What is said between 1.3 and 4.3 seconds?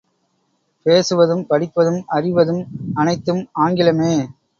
படிப்பதும் அறிவதும் அனைத்தும் ஆங்கிலமே.